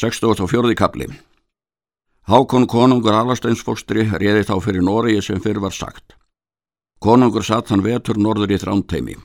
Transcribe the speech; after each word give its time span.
64. 0.00 0.74
kapli 0.76 1.06
Hákon 2.22 2.66
konungur 2.70 3.16
Alasteinsfóstri 3.18 4.04
réði 4.06 4.44
þá 4.46 4.52
fyrir 4.62 4.84
Noregi 4.86 5.24
sem 5.26 5.40
fyrir 5.42 5.58
var 5.58 5.74
sagt. 5.74 6.14
Konungur 7.02 7.42
satt 7.42 7.72
hann 7.74 7.82
vetur 7.82 8.14
norður 8.14 8.54
í 8.54 8.60
þrámteimi. 8.62 9.18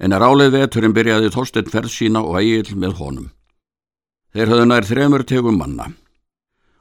En 0.00 0.16
er 0.16 0.24
álið 0.24 0.56
veturinn 0.56 0.96
byrjaði 0.96 1.34
Þorstein 1.36 1.68
ferð 1.68 1.92
sína 1.92 2.24
og 2.24 2.40
eigil 2.40 2.80
með 2.80 2.96
honum. 3.02 3.28
Þeir 4.32 4.54
höfðu 4.54 4.66
nær 4.72 4.88
þremur 4.88 5.28
tegum 5.28 5.60
manna. 5.60 5.92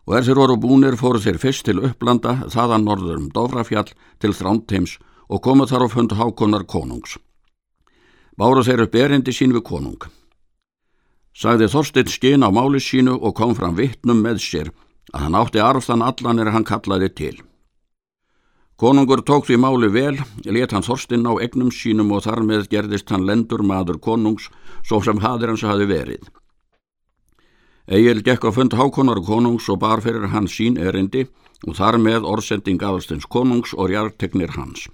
Og 0.08 0.16
er 0.16 0.24
þeir 0.24 0.44
voru 0.46 0.56
búnir 0.56 0.96
fóru 0.96 1.20
þeir 1.20 1.44
fyrst 1.44 1.68
til 1.68 1.84
upplanda 1.84 2.46
þaðan 2.56 2.88
norður 2.88 3.20
um 3.20 3.32
Dófrafjall 3.36 3.90
til 4.24 4.32
þrámteims 4.32 4.96
og 5.28 5.44
komu 5.44 5.68
þar 5.68 5.92
á 5.92 5.92
fund 5.92 6.16
Hákonar 6.16 6.64
konungs. 6.64 7.20
Báru 8.40 8.64
þeir 8.64 8.88
upp 8.88 8.96
erindi 8.96 9.36
sín 9.36 9.52
við 9.52 9.68
konung. 9.76 10.08
Sagði 11.36 11.68
Þorstein 11.68 12.08
skinn 12.08 12.48
á 12.48 12.50
máli 12.56 12.80
sínu 12.80 13.18
og 13.20 13.36
kom 13.36 13.52
fram 13.58 13.76
vittnum 13.76 14.22
með 14.24 14.38
sér 14.40 14.70
að 15.12 15.26
hann 15.26 15.36
átti 15.36 15.60
arfðan 15.60 16.06
allan 16.06 16.40
er 16.40 16.52
hann 16.56 16.68
kallaði 16.68 17.10
til. 17.12 17.36
Konungur 18.80 19.22
tók 19.24 19.46
því 19.48 19.58
máli 19.60 19.90
vel, 19.92 20.16
let 20.48 20.72
hann 20.72 20.84
Þorstein 20.84 21.28
á 21.28 21.36
egnum 21.44 21.74
sínum 21.76 22.14
og 22.16 22.24
þar 22.24 22.42
með 22.48 22.70
gerðist 22.72 23.12
hann 23.12 23.28
lendur 23.28 23.64
maður 23.64 24.00
konungs 24.00 24.48
svo 24.84 25.02
sem 25.04 25.20
hadir 25.24 25.52
hans 25.52 25.64
hafi 25.68 25.88
verið. 25.92 26.24
Egil 27.88 28.24
gekk 28.24 28.48
á 28.48 28.52
fund 28.56 28.74
hákonar 28.74 29.20
konungs 29.20 29.68
og 29.70 29.80
bar 29.84 30.02
fyrir 30.02 30.32
hann 30.32 30.48
sín 30.48 30.80
erindi 30.80 31.28
og 31.68 31.76
þar 31.76 32.00
með 32.00 32.28
orðsending 32.32 32.80
aðalstins 32.80 33.28
konungs 33.28 33.76
og 33.76 33.92
rjartegnir 33.92 34.56
hans. 34.56 34.88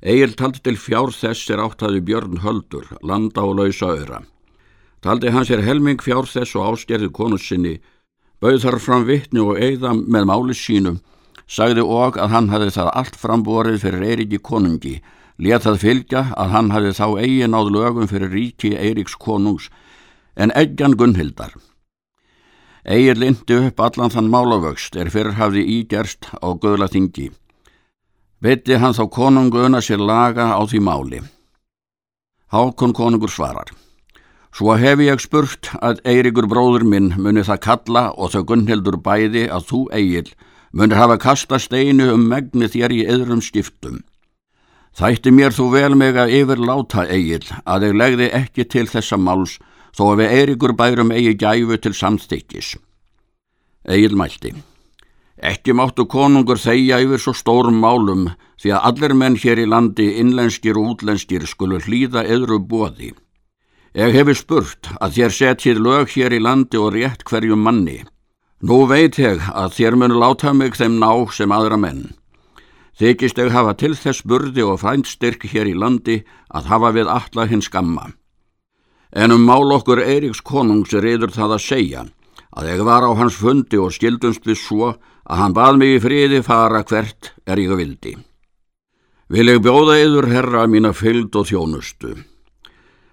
Egil 0.00 0.32
taldi 0.40 0.64
til 0.64 0.76
fjár 0.80 1.12
þess 1.12 1.52
er 1.52 1.60
áttaði 1.62 2.00
Björn 2.00 2.40
Höldur, 2.40 2.88
landa 3.02 3.44
og 3.44 3.60
lausa 3.60 3.92
öra. 3.92 4.24
Taldi 5.00 5.30
hans 5.30 5.50
er 5.50 5.62
helming 5.62 6.02
fjár 6.02 6.26
þess 6.26 6.56
og 6.58 6.72
áskerði 6.72 7.12
konus 7.14 7.46
sinni, 7.46 7.78
bauð 8.40 8.62
þar 8.64 8.80
fram 8.82 9.06
vittni 9.06 9.40
og 9.40 9.58
eigða 9.58 9.94
með 9.94 10.26
máli 10.30 10.56
sínum 10.58 10.98
sagði 11.48 11.82
og 11.82 12.18
að 12.20 12.34
hann 12.34 12.50
hafi 12.52 12.68
það 12.76 12.90
allt 13.00 13.16
framborið 13.16 13.80
fyrir 13.82 14.04
Eiríki 14.10 14.38
konungi, 14.44 14.98
letað 15.40 15.80
fylgja 15.82 16.26
að 16.36 16.52
hann 16.54 16.70
hafi 16.74 16.92
þá 16.98 17.06
eigin 17.24 17.56
áð 17.56 17.72
lögum 17.76 18.10
fyrir 18.10 18.32
ríki 18.34 18.74
Eiríks 18.76 19.16
konungs, 19.16 19.70
en 20.36 20.52
eggjan 20.54 20.96
Gunnhildar. 21.00 21.56
Egir 22.84 23.18
lindi 23.18 23.56
upp 23.68 23.80
allan 23.80 24.12
þann 24.12 24.30
málavöxt 24.32 24.96
er 24.96 25.10
fyrir 25.12 25.36
hafði 25.40 25.64
ígerst 25.80 26.30
á 26.40 26.48
göðla 26.52 26.88
þingi. 26.92 27.32
Veitti 28.44 28.78
hann 28.78 28.94
þá 28.94 29.08
konunguna 29.10 29.80
sér 29.82 29.98
laga 29.98 30.52
á 30.54 30.62
því 30.62 30.80
máli. 30.84 31.20
Hákon 32.52 32.94
konungur 32.96 33.32
svarar. 33.32 33.72
Svo 34.54 34.74
hef 34.80 35.00
ég 35.04 35.20
spurt 35.22 35.70
að 35.84 36.00
Eiríkur 36.08 36.48
bróður 36.50 36.84
minn 36.88 37.12
muni 37.16 37.44
það 37.46 37.64
kalla 37.66 38.04
og 38.16 38.32
þau 38.32 38.44
Gunnhildur 38.48 38.96
bæði 39.04 39.48
að 39.52 39.66
þú 39.70 39.80
eigil 39.92 40.30
munir 40.72 40.98
hafa 40.98 41.18
kasta 41.18 41.58
steinu 41.58 42.12
um 42.14 42.24
megni 42.28 42.68
þér 42.68 42.94
í 42.94 43.02
öðrum 43.08 43.42
skiptum. 43.44 44.02
Þætti 44.98 45.30
mér 45.30 45.54
þú 45.54 45.68
vel 45.72 45.94
meg 45.94 46.16
að 46.18 46.32
yfir 46.40 46.62
láta 46.64 47.04
eigil 47.06 47.44
að 47.64 47.88
ég 47.88 47.98
legði 48.00 48.30
ekki 48.40 48.64
til 48.72 48.86
þessa 48.90 49.18
máls 49.20 49.58
þó 49.94 50.02
að 50.12 50.18
við 50.22 50.34
Eirikur 50.38 50.74
bærum 50.78 51.12
eigi 51.14 51.36
gæfu 51.38 51.78
til 51.78 51.94
samþykkis. 51.94 52.72
Egil 53.88 54.16
mælti. 54.18 54.52
Ekki 55.38 55.72
máttu 55.76 56.08
konungur 56.10 56.58
þeia 56.58 56.98
yfir 57.04 57.22
svo 57.22 57.32
stórum 57.36 57.78
málum 57.78 58.26
því 58.58 58.74
að 58.74 58.86
allir 58.90 59.14
menn 59.14 59.38
hér 59.38 59.62
í 59.62 59.68
landi, 59.70 60.08
innlenskir 60.18 60.78
og 60.80 60.96
útlenskir, 60.96 61.46
skulu 61.46 61.78
hlýða 61.78 62.26
öðru 62.26 62.58
bóði. 62.58 63.12
Ég 63.98 64.14
hefi 64.14 64.34
spurt 64.38 64.86
að 65.02 65.16
þér 65.16 65.32
setjið 65.34 65.78
lög 65.82 66.12
hér 66.12 66.34
í 66.36 66.38
landi 66.38 66.78
og 66.78 66.92
rétt 66.94 67.24
hverjum 67.26 67.64
manni. 67.66 68.04
Nú 68.62 68.84
veit 68.86 69.18
ég 69.18 69.42
að 69.50 69.74
þér 69.74 69.96
munu 69.98 70.20
láta 70.22 70.52
mig 70.54 70.76
þeim 70.78 71.00
ná 71.02 71.10
sem 71.34 71.50
aðra 71.50 71.80
menn. 71.82 72.04
Þykist 72.94 73.40
ég 73.42 73.50
hafa 73.50 73.74
til 73.74 73.96
þess 73.98 74.22
burði 74.22 74.62
og 74.62 74.78
frændstyrk 74.84 75.48
hér 75.50 75.72
í 75.72 75.74
landi 75.74 76.20
að 76.54 76.70
hafa 76.70 76.92
við 76.94 77.10
alla 77.10 77.48
hins 77.50 77.66
skamma. 77.66 78.06
En 79.10 79.34
um 79.34 79.42
mál 79.42 79.66
okkur 79.74 80.04
Eiríks 80.04 80.44
konungs 80.46 80.94
reyður 80.94 81.34
það 81.34 81.58
að 81.58 81.66
segja 81.66 82.06
að 82.54 82.70
ég 82.70 82.86
var 82.86 83.02
á 83.02 83.10
hans 83.18 83.34
fundi 83.34 83.82
og 83.82 83.90
skildumst 83.98 84.46
við 84.46 84.62
svo 84.62 84.94
að 85.26 85.38
hann 85.42 85.58
bað 85.58 85.82
mig 85.82 85.98
í 85.98 86.02
friði 86.06 86.44
fara 86.46 86.86
hvert 86.86 87.34
er 87.50 87.58
ég 87.58 87.74
vildi. 87.74 88.14
Vil 89.26 89.50
ég 89.50 89.62
bjóða 89.62 89.98
yður 90.06 90.30
herra 90.30 90.68
mína 90.70 90.94
fylgd 90.94 91.34
og 91.34 91.50
þjónustu. 91.50 92.14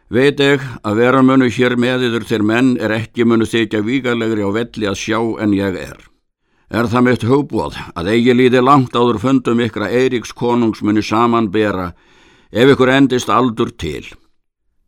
Veit 0.05 0.37
ég 0.37 0.61
að 0.85 0.99
vera 1.01 1.21
munu 1.25 1.47
hér 1.49 1.73
með 1.81 2.03
yfir 2.11 2.25
þeir 2.29 2.43
menn 2.45 2.75
er 2.77 2.91
ekki 2.93 3.25
munu 3.25 3.45
þykja 3.49 3.79
vígalegri 3.81 4.43
á 4.45 4.53
velli 4.53 4.85
að 4.85 4.99
sjá 5.01 5.17
en 5.41 5.53
ég 5.57 5.77
er. 5.81 5.97
Er 6.69 6.85
það 6.85 7.05
mitt 7.07 7.23
hugbóð 7.25 7.79
að 7.97 8.11
eigi 8.13 8.35
líði 8.37 8.61
langt 8.61 8.93
áður 8.93 9.17
fundum 9.23 9.63
ykra 9.65 9.89
Eiríks 9.89 10.33
konungs 10.37 10.83
muni 10.85 11.01
samanbera 11.01 11.95
ef 12.53 12.69
ykkur 12.75 12.91
endist 12.93 13.33
aldur 13.33 13.71
til. 13.73 14.05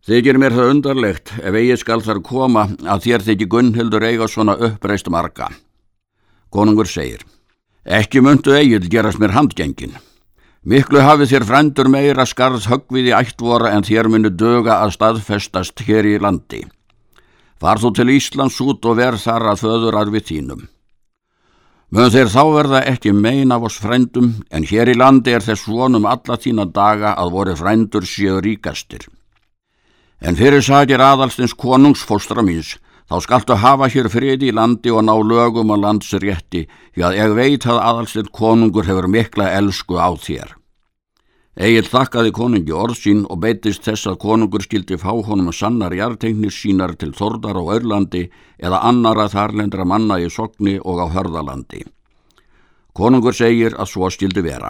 Þykir 0.06 0.38
mér 0.38 0.54
það 0.54 0.70
undarlegt 0.76 1.34
ef 1.42 1.58
eigi 1.58 1.80
skal 1.82 2.06
þar 2.06 2.22
koma 2.22 2.68
að 2.86 3.08
þér 3.08 3.26
þykji 3.26 3.48
Gunnhildur 3.50 4.06
eiga 4.06 4.28
svona 4.30 4.54
uppreist 4.70 5.10
marga. 5.10 5.50
Konungur 6.54 6.86
segir, 6.86 7.26
ekki 7.84 8.22
myndu 8.22 8.54
eigil 8.54 8.86
gerast 8.86 9.18
mér 9.18 9.34
handgengin. 9.34 9.98
Miklu 10.68 11.00
hafið 11.00 11.30
þér 11.32 11.44
frændur 11.48 11.88
meira 11.88 12.26
skarð 12.28 12.66
höggviði 12.68 13.14
ættvora 13.16 13.70
en 13.72 13.86
þér 13.88 14.10
munu 14.12 14.28
döga 14.36 14.82
að 14.84 14.98
staðfestast 14.98 15.80
hér 15.88 16.10
í 16.10 16.18
landi. 16.20 16.66
Far 17.56 17.80
þú 17.80 17.94
til 17.96 18.12
Íslands 18.12 18.58
út 18.60 18.84
og 18.84 18.98
verð 19.00 19.22
þar 19.24 19.46
að 19.54 19.62
föður 19.64 19.98
að 20.02 20.12
við 20.18 20.26
þínum. 20.32 20.66
Mögum 21.88 22.12
þeir 22.18 22.34
þá 22.34 22.44
verða 22.58 22.82
ekki 22.92 23.14
mein 23.16 23.56
af 23.56 23.64
oss 23.70 23.80
frændum 23.80 24.34
en 24.52 24.68
hér 24.68 24.92
í 24.92 24.98
landi 25.00 25.38
er 25.38 25.46
þess 25.46 25.70
vonum 25.72 26.10
alla 26.10 26.36
þína 26.36 26.68
daga 26.76 27.14
að 27.16 27.32
voru 27.38 27.56
frændur 27.56 28.04
séu 28.04 28.42
ríkastir. 28.44 29.08
En 30.20 30.36
fyrir 30.36 30.66
sagir 30.68 31.00
aðalstins 31.00 31.56
konungsfóstra 31.56 32.44
míns 32.44 32.76
þá 33.08 33.18
skaltu 33.24 33.56
hafa 33.56 33.88
hér 33.92 34.10
friði 34.12 34.52
í 34.52 34.56
landi 34.56 34.92
og 34.92 35.06
ná 35.08 35.16
lögum 35.16 35.72
og 35.72 35.82
landsrétti 35.84 36.66
því 36.68 37.06
að 37.08 37.18
ég 37.18 37.36
veit 37.38 37.68
að 37.68 37.84
aðalstinn 37.90 38.32
konungur 38.36 38.88
hefur 38.88 39.08
mikla 39.12 39.52
elsku 39.58 39.96
á 39.96 40.12
þér. 40.16 40.56
Egil 41.58 41.88
þakkaði 41.90 42.32
konungi 42.38 42.74
orð 42.76 43.00
sín 43.00 43.24
og 43.26 43.40
beitist 43.42 43.88
þess 43.88 44.06
að 44.12 44.20
konungur 44.22 44.62
skildi 44.62 45.00
fá 45.02 45.10
honum 45.10 45.50
að 45.50 45.58
sannar 45.58 45.96
jartegnir 45.98 46.54
sínar 46.54 46.94
til 47.02 47.16
Þordar 47.18 47.58
og 47.58 47.72
Örlandi 47.74 48.28
eða 48.62 48.84
annara 48.86 49.26
þarlendra 49.32 49.88
manna 49.88 50.20
í 50.22 50.30
Sogni 50.30 50.76
og 50.78 51.02
á 51.02 51.06
Hörðalandi. 51.16 51.82
Konungur 52.94 53.34
segir 53.34 53.74
að 53.74 53.90
svo 53.90 54.12
skildi 54.14 54.46
vera. 54.46 54.70